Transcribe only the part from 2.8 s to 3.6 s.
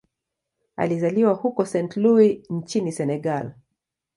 Senegal.